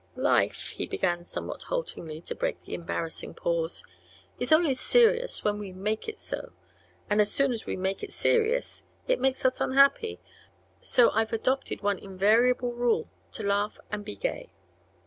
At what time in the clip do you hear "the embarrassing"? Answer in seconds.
2.61-3.35